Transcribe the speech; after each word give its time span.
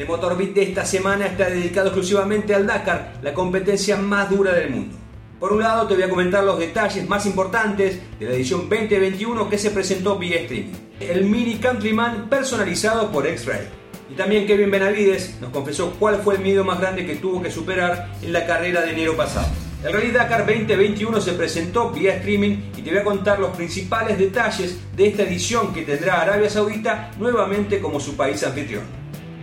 El 0.00 0.06
Motor 0.06 0.38
Beat 0.38 0.54
de 0.54 0.62
esta 0.62 0.86
semana 0.86 1.26
está 1.26 1.50
dedicado 1.50 1.88
exclusivamente 1.88 2.54
al 2.54 2.66
Dakar, 2.66 3.18
la 3.20 3.34
competencia 3.34 3.98
más 3.98 4.30
dura 4.30 4.54
del 4.54 4.70
mundo. 4.70 4.96
Por 5.38 5.52
un 5.52 5.60
lado 5.60 5.86
te 5.86 5.92
voy 5.92 6.04
a 6.04 6.08
comentar 6.08 6.42
los 6.42 6.58
detalles 6.58 7.06
más 7.06 7.26
importantes 7.26 8.00
de 8.18 8.24
la 8.24 8.32
edición 8.32 8.60
2021 8.60 9.50
que 9.50 9.58
se 9.58 9.70
presentó 9.70 10.16
vía 10.16 10.40
streaming. 10.40 10.72
El 11.00 11.26
Mini 11.26 11.56
Countryman 11.56 12.30
personalizado 12.30 13.12
por 13.12 13.26
X-Ray. 13.26 13.68
Y 14.10 14.14
también 14.14 14.46
Kevin 14.46 14.70
Benavides 14.70 15.36
nos 15.38 15.50
confesó 15.50 15.92
cuál 15.98 16.22
fue 16.22 16.36
el 16.36 16.40
miedo 16.40 16.64
más 16.64 16.80
grande 16.80 17.04
que 17.04 17.16
tuvo 17.16 17.42
que 17.42 17.50
superar 17.50 18.08
en 18.22 18.32
la 18.32 18.46
carrera 18.46 18.80
de 18.80 18.92
enero 18.92 19.18
pasado. 19.18 19.48
El 19.84 19.92
Rally 19.92 20.12
Dakar 20.12 20.46
2021 20.46 21.20
se 21.20 21.34
presentó 21.34 21.90
vía 21.90 22.14
streaming 22.14 22.56
y 22.74 22.80
te 22.80 22.88
voy 22.88 23.00
a 23.00 23.04
contar 23.04 23.38
los 23.38 23.54
principales 23.54 24.18
detalles 24.18 24.78
de 24.96 25.08
esta 25.08 25.24
edición 25.24 25.74
que 25.74 25.82
tendrá 25.82 26.22
Arabia 26.22 26.48
Saudita 26.48 27.10
nuevamente 27.18 27.80
como 27.80 28.00
su 28.00 28.16
país 28.16 28.42
anfitrión. 28.42 28.99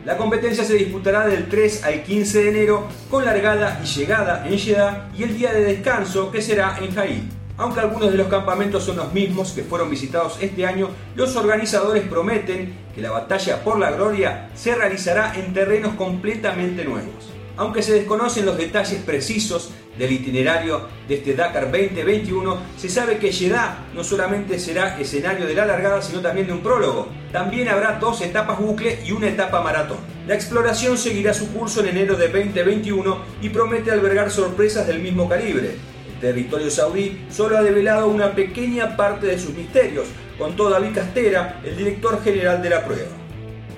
La 0.08 0.16
competencia 0.16 0.64
se 0.64 0.76
disputará 0.76 1.28
del 1.28 1.50
3 1.50 1.84
al 1.84 2.02
15 2.02 2.44
de 2.44 2.50
enero 2.50 2.88
con 3.12 3.26
largada 3.26 3.82
y 3.84 3.86
llegada 3.86 4.48
en 4.48 4.58
Jeddah 4.58 5.10
y 5.18 5.24
el 5.24 5.38
día 5.38 5.52
de 5.52 5.66
descanso 5.66 6.32
que 6.32 6.42
será 6.42 6.78
en 6.82 6.96
Jaí. 6.96 7.28
Aunque 7.58 7.82
algunos 7.82 8.10
de 8.14 8.18
los 8.18 8.30
campamentos 8.30 8.86
son 8.86 8.96
los 8.96 9.12
mismos 9.12 9.52
que 9.52 9.64
fueron 9.64 9.90
visitados 9.90 10.38
este 10.40 10.66
año, 10.66 10.92
los 11.16 11.36
organizadores 11.36 12.08
prometen 12.08 12.74
que 12.96 13.02
la 13.02 13.12
batalla 13.12 13.62
por 13.66 13.80
la 13.80 13.92
gloria 13.92 14.50
se 14.56 14.76
realizará 14.76 15.34
en 15.36 15.54
terrenos 15.54 15.96
completamente 15.96 16.86
nuevos. 16.86 17.37
Aunque 17.58 17.82
se 17.82 17.94
desconocen 17.94 18.46
los 18.46 18.56
detalles 18.56 19.02
precisos 19.02 19.72
del 19.98 20.12
itinerario 20.12 20.88
de 21.08 21.16
este 21.16 21.34
Dakar 21.34 21.72
2021, 21.72 22.58
se 22.78 22.88
sabe 22.88 23.18
que 23.18 23.32
Jeddah 23.32 23.88
no 23.96 24.04
solamente 24.04 24.60
será 24.60 25.00
escenario 25.00 25.48
de 25.48 25.56
la 25.56 25.66
largada, 25.66 26.04
sino 26.04 26.22
también 26.22 26.46
de 26.46 26.54
un 26.54 26.62
prólogo. 26.62 27.08
También 27.32 27.68
habrá 27.68 27.94
dos 27.94 28.22
etapas 28.22 28.60
bucle 28.60 29.00
y 29.04 29.12
una 29.12 29.30
etapa 29.30 29.62
maratón. 29.64 29.98
La 30.28 30.36
exploración 30.36 31.00
seguirá 31.00 31.34
su 31.34 31.52
curso 31.52 31.82
en 31.82 31.88
enero 31.88 32.16
de 32.16 32.28
2021 32.28 33.18
y 33.42 33.50
promete 33.50 33.90
albergar 33.90 34.30
sorpresas 34.30 34.86
del 34.86 35.00
mismo 35.00 35.28
calibre. 35.28 35.78
El 36.14 36.20
territorio 36.22 36.70
saudí 36.70 37.26
solo 37.32 37.58
ha 37.58 37.64
develado 37.64 38.08
una 38.08 38.36
pequeña 38.36 38.96
parte 38.96 39.26
de 39.26 39.40
sus 39.40 39.56
misterios, 39.56 40.06
con 40.38 40.56
toda 40.56 40.80
Castera, 40.92 41.60
el 41.64 41.76
director 41.76 42.24
general 42.24 42.62
de 42.62 42.70
la 42.70 42.86
prueba. 42.86 43.27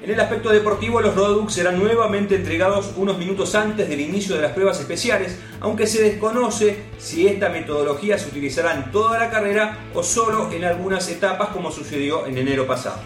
En 0.02 0.09
el 0.11 0.19
aspecto 0.22 0.50
deportivo, 0.50 1.02
los 1.02 1.14
roadbooks 1.14 1.55
serán 1.55 1.78
nuevamente 1.78 2.36
entregados 2.36 2.94
unos 2.95 3.17
minutos 3.17 3.53
antes 3.53 3.89
del 3.89 4.00
inicio 4.00 4.33
de 4.36 4.42
las 4.42 4.53
pruebas 4.53 4.80
especiales, 4.80 5.38
aunque 5.59 5.88
se 5.88 6.02
desconoce 6.02 6.86
si 6.97 7.28
esta 7.28 7.50
metodología 7.50 8.17
se 8.17 8.30
utilizará 8.30 8.75
en 8.75 8.92
toda 8.94 9.20
la 9.20 9.30
carrera 9.30 9.77
o 9.94 10.02
solo 10.02 10.53
en 10.53 10.64
algunas 10.64 11.09
etapas 11.09 11.50
como 11.50 11.70
sucedió 11.70 12.25
en 12.27 12.38
enero 12.38 12.66
pasado. 12.66 13.02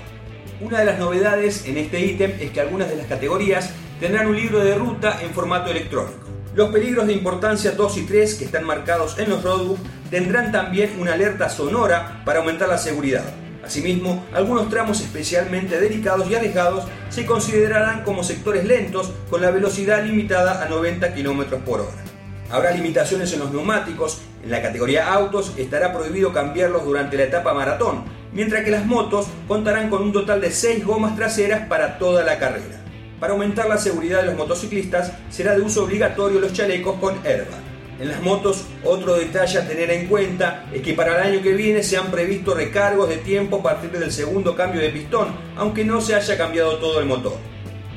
Una 0.61 0.79
de 0.79 0.85
las 0.85 0.99
novedades 0.99 1.65
en 1.65 1.77
este 1.77 1.99
ítem 1.99 2.31
es 2.39 2.51
que 2.51 2.61
algunas 2.61 2.87
de 2.87 2.97
las 2.97 3.07
categorías 3.07 3.71
tendrán 3.99 4.27
un 4.27 4.35
libro 4.35 4.59
de 4.59 4.75
ruta 4.75 5.19
en 5.23 5.31
formato 5.31 5.71
electrónico. 5.71 6.19
Los 6.53 6.69
peligros 6.69 7.07
de 7.07 7.13
importancia 7.13 7.71
2 7.71 7.97
y 7.97 8.01
3 8.03 8.35
que 8.35 8.45
están 8.45 8.65
marcados 8.65 9.17
en 9.17 9.31
los 9.31 9.41
roadbooks 9.41 9.81
tendrán 10.11 10.51
también 10.51 10.91
una 10.99 11.13
alerta 11.13 11.49
sonora 11.49 12.21
para 12.23 12.39
aumentar 12.39 12.69
la 12.69 12.77
seguridad. 12.77 13.23
Asimismo, 13.63 14.25
algunos 14.33 14.69
tramos 14.69 14.99
especialmente 14.99 15.79
delicados 15.79 16.29
y 16.29 16.35
arriesgados 16.35 16.85
se 17.09 17.25
considerarán 17.25 18.03
como 18.03 18.23
sectores 18.23 18.65
lentos 18.65 19.11
con 19.29 19.41
la 19.41 19.51
velocidad 19.51 20.03
limitada 20.03 20.61
a 20.63 20.67
90 20.67 21.13
km 21.13 21.59
por 21.59 21.81
hora. 21.81 22.03
Habrá 22.51 22.71
limitaciones 22.71 23.31
en 23.33 23.39
los 23.39 23.51
neumáticos, 23.51 24.21
en 24.43 24.51
la 24.51 24.61
categoría 24.61 25.13
autos 25.13 25.53
estará 25.57 25.93
prohibido 25.93 26.33
cambiarlos 26.33 26.83
durante 26.83 27.15
la 27.15 27.23
etapa 27.23 27.53
maratón, 27.53 28.03
mientras 28.33 28.65
que 28.65 28.71
las 28.71 28.85
motos 28.85 29.27
contarán 29.47 29.89
con 29.89 30.01
un 30.01 30.11
total 30.11 30.41
de 30.41 30.51
6 30.51 30.85
gomas 30.85 31.15
traseras 31.15 31.67
para 31.67 31.97
toda 31.97 32.23
la 32.23 32.37
carrera. 32.37 32.81
Para 33.19 33.31
aumentar 33.31 33.69
la 33.69 33.77
seguridad 33.77 34.19
de 34.19 34.27
los 34.27 34.35
motociclistas 34.35 35.13
será 35.29 35.55
de 35.55 35.61
uso 35.61 35.85
obligatorio 35.85 36.41
los 36.41 36.51
chalecos 36.51 36.99
con 36.99 37.15
airbag. 37.25 37.72
En 38.03 38.09
las 38.09 38.21
motos, 38.21 38.65
otro 38.83 39.15
detalle 39.15 39.59
a 39.59 39.65
tener 39.65 39.89
en 39.89 40.07
cuenta 40.07 40.65
es 40.73 40.81
que 40.81 40.93
para 40.93 41.15
el 41.15 41.35
año 41.35 41.41
que 41.41 41.53
viene 41.53 41.81
se 41.83 41.95
han 41.95 42.11
previsto 42.11 42.53
recargos 42.53 43.07
de 43.07 43.15
tiempo 43.15 43.59
a 43.59 43.63
partir 43.63 43.91
del 43.91 44.11
segundo 44.11 44.57
cambio 44.57 44.81
de 44.81 44.89
pistón, 44.89 45.29
aunque 45.55 45.85
no 45.85 46.01
se 46.01 46.13
haya 46.13 46.37
cambiado 46.37 46.79
todo 46.79 46.99
el 46.99 47.05
motor. 47.05 47.37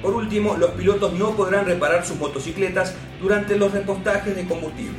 Por 0.00 0.14
último, 0.14 0.56
los 0.56 0.70
pilotos 0.70 1.12
no 1.14 1.34
podrán 1.34 1.66
reparar 1.66 2.06
sus 2.06 2.18
motocicletas 2.18 2.94
durante 3.20 3.56
los 3.56 3.72
repostajes 3.72 4.36
de 4.36 4.46
combustible. 4.46 4.94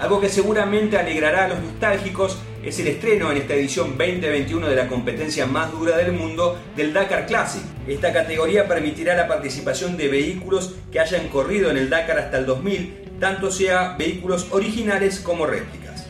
Algo 0.00 0.20
que 0.20 0.28
seguramente 0.28 0.98
alegrará 0.98 1.44
a 1.44 1.48
los 1.50 1.60
nostálgicos 1.60 2.36
es 2.64 2.76
el 2.80 2.88
estreno 2.88 3.30
en 3.30 3.36
esta 3.36 3.54
edición 3.54 3.96
2021 3.96 4.66
de 4.66 4.74
la 4.74 4.88
competencia 4.88 5.46
más 5.46 5.70
dura 5.70 5.96
del 5.96 6.10
mundo 6.10 6.58
del 6.74 6.92
Dakar 6.92 7.26
Classic. 7.26 7.62
Esta 7.86 8.12
categoría 8.12 8.66
permitirá 8.66 9.14
la 9.14 9.28
participación 9.28 9.96
de 9.96 10.08
vehículos 10.08 10.74
que 10.90 10.98
hayan 10.98 11.28
corrido 11.28 11.70
en 11.70 11.76
el 11.76 11.88
Dakar 11.88 12.18
hasta 12.18 12.38
el 12.38 12.46
2000 12.46 13.03
tanto 13.20 13.50
sea 13.50 13.96
vehículos 13.98 14.48
originales 14.50 15.20
como 15.20 15.46
réplicas. 15.46 16.06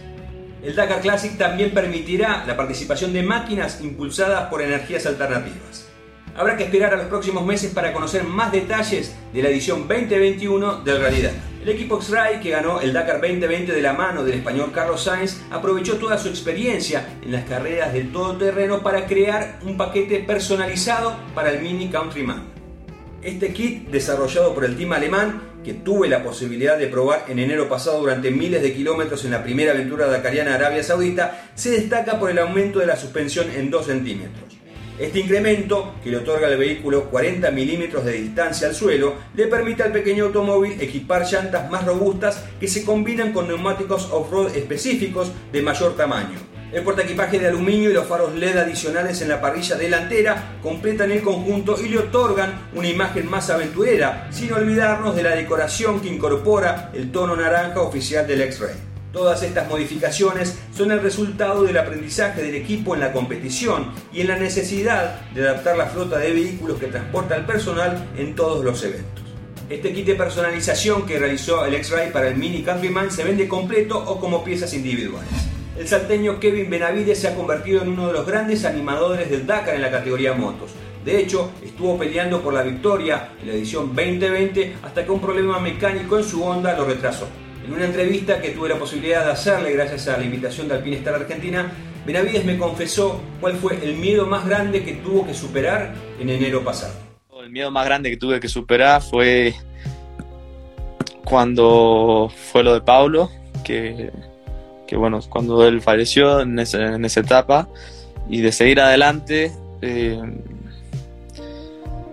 El 0.63 0.75
Dakar 0.75 1.03
Classic 1.03 1.37
también 1.37 1.73
permitirá 1.73 2.45
la 2.47 2.57
participación 2.57 3.13
de 3.13 3.23
máquinas 3.23 3.81
impulsadas 3.83 4.49
por 4.49 4.63
energías 4.63 5.05
alternativas. 5.05 5.89
Habrá 6.37 6.57
que 6.57 6.65
esperar 6.65 6.93
a 6.93 6.97
los 6.97 7.07
próximos 7.07 7.47
meses 7.47 7.73
para 7.73 7.93
conocer 7.93 8.25
más 8.25 8.51
detalles 8.51 9.15
de 9.33 9.43
la 9.43 9.51
edición 9.51 9.87
2021 9.87 10.81
del 10.81 11.01
Rally 11.01 11.29
El 11.63 11.69
equipo 11.69 11.97
X-Ray, 11.99 12.41
que 12.41 12.51
ganó 12.51 12.81
el 12.81 12.93
Dakar 12.93 13.21
2020 13.21 13.73
de 13.73 13.83
la 13.83 13.93
mano 13.93 14.25
del 14.25 14.39
español 14.39 14.73
Carlos 14.73 15.05
Sainz, 15.05 15.43
aprovechó 15.53 15.97
toda 15.97 16.19
su 16.19 16.29
experiencia 16.29 17.19
en 17.23 17.31
las 17.31 17.45
carreras 17.45 17.93
del 17.93 18.11
todoterreno 18.11 18.83
para 18.83 19.07
crear 19.07 19.61
un 19.63 19.77
paquete 19.77 20.21
personalizado 20.21 21.15
para 21.37 21.53
el 21.53 21.63
Mini 21.63 21.89
Countryman. 21.89 22.43
Este 23.23 23.53
kit, 23.53 23.89
desarrollado 23.91 24.55
por 24.55 24.65
el 24.65 24.77
team 24.77 24.93
alemán, 24.93 25.54
que 25.65 25.73
tuve 25.73 26.09
la 26.09 26.23
posibilidad 26.23 26.79
de 26.79 26.87
probar 26.87 27.25
en 27.29 27.39
enero 27.39 27.69
pasado 27.69 28.01
durante 28.01 28.31
miles 28.31 28.63
de 28.63 28.73
kilómetros 28.73 29.25
en 29.25 29.33
la 29.33 29.43
primera 29.43 29.73
aventura 29.73 30.07
dakariana 30.07 30.55
Arabia 30.55 30.85
Saudita, 30.85 31.49
se 31.55 31.71
destaca 31.71 32.21
por 32.21 32.31
el 32.31 32.39
aumento 32.39 32.79
de 32.79 32.87
la 32.87 32.97
suspensión 32.97 33.51
en 33.57 33.71
2 33.71 33.87
centímetros. 33.87 34.59
Este 34.97 35.19
incremento, 35.19 35.97
que 36.05 36.11
le 36.11 36.19
otorga 36.19 36.47
al 36.47 36.57
vehículo 36.57 37.11
40 37.11 37.51
milímetros 37.51 38.05
de 38.05 38.13
distancia 38.13 38.69
al 38.69 38.77
suelo, 38.77 39.15
le 39.35 39.49
permite 39.49 39.83
al 39.83 39.91
pequeño 39.91 40.27
automóvil 40.27 40.81
equipar 40.81 41.27
llantas 41.27 41.69
más 41.69 41.85
robustas 41.85 42.45
que 42.61 42.69
se 42.69 42.85
combinan 42.85 43.33
con 43.33 43.49
neumáticos 43.49 44.09
off-road 44.13 44.55
específicos 44.55 45.33
de 45.51 45.63
mayor 45.63 45.97
tamaño. 45.97 46.54
El 46.73 46.83
portaequipaje 46.83 47.39
de 47.39 47.47
aluminio 47.47 47.91
y 47.91 47.93
los 47.93 48.07
faros 48.07 48.35
LED 48.35 48.57
adicionales 48.57 49.23
en 49.23 49.29
la 49.29 49.41
parrilla 49.41 49.77
delantera 49.77 50.57
completan 50.61 51.13
el 51.13 51.23
conjunto 51.23 51.77
y 51.81 51.89
le 51.89 51.99
otorgan 51.99 52.69
una 52.75 52.89
imagen 52.89 53.31
más 53.31 53.49
aventurera, 53.49 54.29
sin 54.33 54.53
olvidarnos 54.53 55.15
de 55.15 55.23
la 55.23 55.37
decoración 55.37 56.01
que 56.01 56.09
incorpora 56.09 56.91
el 56.93 57.13
tono 57.13 57.37
naranja 57.37 57.81
oficial 57.81 58.27
del 58.27 58.41
X-Ray. 58.43 58.75
Todas 59.13 59.45
estas 59.45 59.69
modificaciones 59.69 60.59
son 60.77 60.91
el 60.91 61.01
resultado 61.01 61.63
del 61.63 61.79
aprendizaje 61.79 62.43
del 62.43 62.57
equipo 62.57 62.95
en 62.95 63.01
la 63.01 63.13
competición 63.13 63.93
y 64.13 64.23
en 64.23 64.29
la 64.29 64.37
necesidad 64.37 65.21
de 65.31 65.49
adaptar 65.49 65.77
la 65.77 65.87
flota 65.87 66.19
de 66.19 66.33
vehículos 66.33 66.81
que 66.81 66.89
transporta 66.89 67.37
al 67.37 67.47
personal 67.47 68.05
en 68.17 68.35
todos 68.35 68.65
los 68.65 68.83
eventos. 68.83 69.23
Este 69.71 69.93
kit 69.93 70.07
de 70.07 70.17
personalización 70.17 71.07
que 71.07 71.21
realizó 71.21 71.65
el 71.65 71.75
X-Ray 71.75 72.11
para 72.11 72.27
el 72.27 72.37
Mini 72.37 72.65
Countryman 72.65 73.13
se 73.13 73.23
vende 73.23 73.47
completo 73.47 73.97
o 73.97 74.19
como 74.19 74.43
piezas 74.43 74.75
individuales 74.75 75.54
el 75.79 75.89
salteño 75.89 76.39
Kevin 76.39 76.71
Benavides 76.71 77.19
se 77.19 77.29
ha 77.29 77.35
convertido 77.35 77.83
en 77.83 77.89
uno 77.89 78.07
de 78.07 78.12
los 78.12 78.27
grandes 78.27 78.65
animadores 78.65 79.29
del 79.29 79.47
Dakar 79.47 79.75
en 79.75 79.83
la 79.83 79.91
categoría 79.91 80.33
motos. 80.33 80.71
De 81.05 81.21
hecho, 81.21 81.51
estuvo 81.62 81.99
peleando 81.99 82.41
por 82.41 82.55
la 82.55 82.62
victoria 82.62 83.31
en 83.41 83.49
la 83.49 83.55
edición 83.55 83.95
2020 83.95 84.77
hasta 84.83 85.05
que 85.05 85.11
un 85.11 85.21
problema 85.21 85.59
mecánico 85.59 86.17
en 86.17 86.25
su 86.25 86.43
Honda 86.45 86.77
lo 86.77 86.85
retrasó. 86.85 87.29
En 87.65 87.73
una 87.73 87.87
entrevista 87.87 88.41
que 88.41 88.51
tuve 88.51 88.69
la 88.69 88.79
posibilidad 88.79 89.25
de 89.25 89.33
hacerle 89.33 89.73
gracias 89.73 90.09
a 90.09 90.17
la 90.17 90.25
invitación 90.25 90.69
de 90.69 90.75
Alpinestar 90.75 91.15
Argentina, 91.15 91.73
Benavides 92.06 92.45
me 92.45 92.56
confesó 92.56 93.21
cuál 93.41 93.56
fue 93.56 93.79
el 93.83 93.97
miedo 93.97 94.26
más 94.26 94.47
grande 94.47 94.85
que 94.85 94.93
tuvo 94.94 95.26
que 95.26 95.35
superar 95.35 95.94
en 96.21 96.29
enero 96.29 96.62
pasado. 96.62 96.94
El 97.43 97.50
miedo 97.50 97.71
más 97.71 97.85
grande 97.85 98.11
que 98.11 98.17
tuve 98.17 98.41
que 98.41 98.49
superar 98.49 99.03
fue 99.03 99.55
cuando 101.25 102.31
fue 102.53 102.62
lo 102.62 102.75
de 102.75 102.81
Paulo, 102.81 103.31
que 103.65 104.11
bueno, 104.96 105.20
cuando 105.29 105.67
él 105.67 105.81
falleció 105.81 106.41
en, 106.41 106.58
esa 106.58 107.20
etapa, 107.20 107.69
y 108.29 108.41
de 108.41 108.52
seguir 108.52 108.81
adelante, 108.81 109.52
eh, 109.82 110.20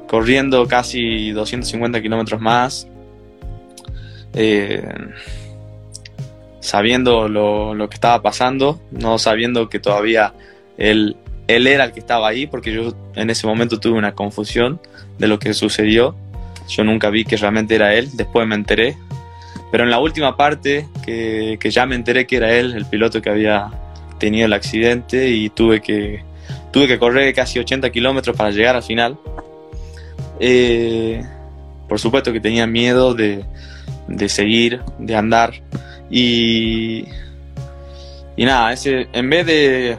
corriendo 0.08 0.68
casi 0.68 1.32
250 1.32 2.02
kilómetros 2.02 2.42
más, 2.42 2.88
eh, 4.34 4.84
sabiendo 6.60 7.28
lo, 7.28 7.90
que 7.90 7.96
estaba 7.96 8.22
pasando, 8.22 8.82
no 8.92 9.18
sabiendo 9.18 9.70
que 9.70 9.80
todavía 9.80 10.34
él, 10.78 11.18
él 11.48 11.68
era 11.68 11.86
el 11.86 11.92
que 11.92 12.00
estaba 12.00 12.28
ahí, 12.28 12.48
porque 12.48 12.74
yo 12.74 12.94
en 13.16 13.30
ese 13.30 13.48
momento 13.48 13.80
tuve 13.80 13.98
una 13.98 14.14
confusión 14.14 14.80
de 15.18 15.28
lo 15.28 15.40
que 15.40 15.54
sucedió. 15.54 16.16
Yo 16.68 16.84
nunca 16.84 17.10
vi 17.10 17.26
que 17.26 17.38
realmente 17.38 17.76
era 17.76 17.94
él, 17.94 18.10
después 18.14 18.48
me 18.48 18.56
enteré 18.56 18.98
pero 19.72 19.86
en 19.86 19.90
la 19.90 20.00
última 20.00 20.36
parte, 20.36 20.88
que, 21.06 21.58
ya 21.64 21.86
me 21.86 21.96
enteré 21.96 22.28
que 22.28 22.36
era 22.36 22.54
él, 22.54 22.74
el 22.74 22.86
piloto 22.86 23.22
que 23.22 23.30
había 23.30 23.72
tenido 24.20 24.46
el 24.46 24.54
accidente 24.54 25.30
y 25.30 25.50
tuve 25.50 25.82
que, 25.82 26.24
tuve 26.72 26.88
que 26.88 27.00
correr 27.00 27.34
casi 27.34 27.58
80 27.58 27.90
kilómetros 27.90 28.36
para 28.36 28.52
llegar 28.52 28.76
al 28.76 28.84
final. 28.84 29.18
Eh, 30.40 31.24
por 31.88 32.00
supuesto 32.00 32.34
que 32.34 32.42
tenía 32.42 32.68
miedo 32.68 33.14
de, 33.14 33.46
de 34.08 34.30
seguir, 34.30 34.82
de 35.00 35.16
andar. 35.16 35.54
Y, 36.10 37.06
y 38.36 38.46
nada, 38.46 38.74
ese, 38.74 39.08
en 39.14 39.30
vez 39.30 39.46
de, 39.46 39.98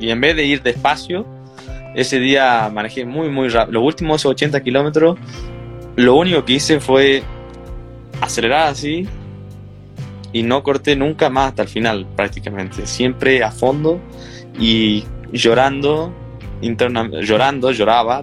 y 0.00 0.10
en 0.10 0.20
vez 0.20 0.34
de 0.34 0.44
ir 0.46 0.62
despacio, 0.62 1.26
ese 1.94 2.18
día 2.18 2.70
manejé 2.72 3.04
muy, 3.04 3.28
muy 3.28 3.48
rápido. 3.48 3.80
Los 3.80 3.86
últimos 3.86 4.24
80 4.24 4.62
kilómetros, 4.62 5.18
lo 5.96 6.14
único 6.14 6.44
que 6.44 6.54
hice 6.54 6.80
fue 6.80 7.22
acelerar 8.20 8.68
así 8.68 9.08
y 10.32 10.42
no 10.42 10.62
corté 10.62 10.96
nunca 10.96 11.30
más 11.30 11.48
hasta 11.48 11.62
el 11.62 11.68
final 11.68 12.06
prácticamente. 12.16 12.86
Siempre 12.86 13.42
a 13.42 13.50
fondo 13.50 14.00
y 14.58 15.04
llorando, 15.32 16.12
interna, 16.60 17.08
llorando, 17.20 17.70
lloraba, 17.72 18.22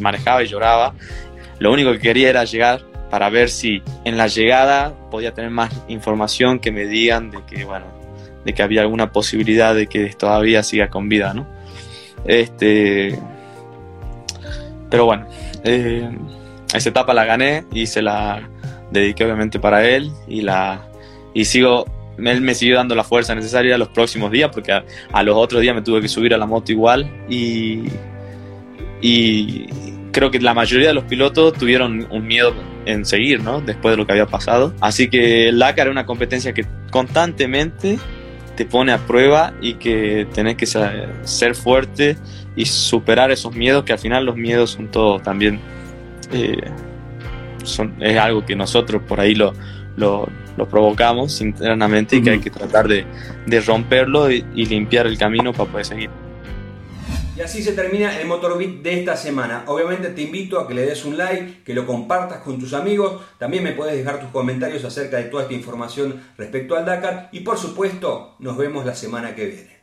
manejaba 0.00 0.42
y 0.42 0.46
lloraba. 0.46 0.94
Lo 1.58 1.72
único 1.72 1.92
que 1.92 1.98
quería 1.98 2.30
era 2.30 2.44
llegar 2.44 2.84
para 3.10 3.30
ver 3.30 3.48
si 3.48 3.82
en 4.04 4.16
la 4.16 4.26
llegada 4.26 4.94
podía 5.10 5.32
tener 5.32 5.50
más 5.50 5.72
información 5.88 6.58
que 6.58 6.72
me 6.72 6.86
digan 6.86 7.30
de 7.30 7.38
que, 7.46 7.64
bueno, 7.64 7.86
de 8.44 8.52
que 8.52 8.62
había 8.62 8.82
alguna 8.82 9.12
posibilidad 9.12 9.74
de 9.74 9.86
que 9.86 10.06
todavía 10.10 10.62
siga 10.62 10.88
con 10.88 11.08
vida, 11.08 11.34
¿no? 11.34 11.46
Este, 12.24 13.18
pero 14.90 15.06
bueno, 15.06 15.26
eh, 15.64 16.08
esa 16.74 16.88
etapa 16.88 17.14
la 17.14 17.24
gané 17.24 17.64
se 17.86 18.02
la 18.02 18.48
dediqué 19.00 19.24
obviamente 19.24 19.58
para 19.58 19.88
él 19.88 20.10
y 20.28 20.42
la 20.42 20.86
y 21.34 21.44
sigo 21.44 21.84
él 22.18 22.40
me 22.40 22.54
siguió 22.54 22.76
dando 22.76 22.94
la 22.94 23.04
fuerza 23.04 23.34
necesaria 23.34 23.76
los 23.76 23.88
próximos 23.88 24.30
días 24.30 24.50
porque 24.52 24.72
a, 24.72 25.22
los 25.22 25.36
otros 25.36 25.60
días 25.60 25.74
me 25.74 25.82
tuve 25.82 26.00
que 26.00 26.08
subir 26.08 26.32
a 26.32 26.38
la 26.38 26.46
moto 26.46 26.72
igual 26.72 27.10
y, 27.28 27.84
y 29.02 29.66
creo 30.12 30.30
que 30.30 30.40
la 30.40 30.54
mayoría 30.54 30.88
de 30.88 30.94
los 30.94 31.04
pilotos 31.04 31.52
tuvieron 31.52 32.06
un 32.10 32.26
miedo 32.26 32.54
en 32.86 33.04
seguir, 33.04 33.42
¿no? 33.42 33.60
Después 33.60 33.92
de 33.92 33.98
lo 33.98 34.06
que 34.06 34.12
había 34.12 34.26
pasado. 34.26 34.72
Así 34.80 35.08
que 35.08 35.48
el 35.48 35.58
Dakar 35.58 35.88
es 35.88 35.90
una 35.90 36.06
competencia 36.06 36.54
que 36.54 36.64
constantemente 36.90 37.98
te 38.56 38.64
pone 38.64 38.92
a 38.92 38.98
prueba 38.98 39.52
y 39.60 39.74
que 39.74 40.26
tenés 40.32 40.56
que 40.56 40.66
ser 40.66 41.54
fuerte 41.54 42.16
y 42.56 42.64
superar 42.64 43.30
esos 43.30 43.54
miedos, 43.54 43.84
que 43.84 43.92
al 43.92 43.98
final 43.98 44.24
los 44.24 44.36
miedos 44.36 44.70
son 44.70 44.90
todo 44.90 45.20
también, 45.20 45.60
eh, 46.32 46.56
son, 47.66 47.94
es 48.00 48.18
algo 48.18 48.44
que 48.44 48.56
nosotros 48.56 49.02
por 49.06 49.20
ahí 49.20 49.34
lo, 49.34 49.52
lo, 49.96 50.28
provocamos 50.70 51.40
internamente 51.40 52.16
y 52.16 52.22
que 52.22 52.30
hay 52.30 52.40
que 52.40 52.50
tratar 52.50 52.88
de, 52.88 53.04
romperlo 53.60 54.30
y, 54.30 54.44
y 54.54 54.66
limpiar 54.66 55.06
el 55.06 55.18
camino 55.18 55.52
para 55.52 55.70
poder 55.70 55.86
seguir. 55.86 56.10
Y 57.36 57.42
así 57.42 57.62
se 57.62 57.72
termina 57.72 58.18
el 58.18 58.26
Motorbit 58.26 58.82
de 58.82 59.00
esta 59.00 59.14
semana. 59.14 59.64
Obviamente 59.66 60.08
te 60.08 60.22
invito 60.22 60.58
a 60.58 60.66
que 60.66 60.72
le 60.72 60.86
des 60.86 61.04
un 61.04 61.18
like, 61.18 61.64
que 61.64 61.74
lo 61.74 61.86
compartas 61.86 62.38
con 62.38 62.58
tus 62.58 62.72
amigos. 62.72 63.20
También 63.38 63.62
me 63.62 63.72
puedes 63.72 63.94
dejar 63.94 64.20
tus 64.20 64.30
comentarios 64.30 64.82
acerca 64.84 65.18
de 65.18 65.24
toda 65.24 65.42
esta 65.42 65.54
información 65.54 66.18
respecto 66.38 66.76
al 66.76 66.86
Dakar. 66.86 67.28
Y 67.32 67.40
por 67.40 67.58
supuesto, 67.58 68.36
nos 68.38 68.56
vemos 68.56 68.86
la 68.86 68.94
semana 68.94 69.34
que 69.34 69.46
viene. 69.46 69.75